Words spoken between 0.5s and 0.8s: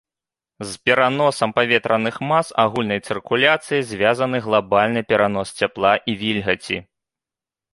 З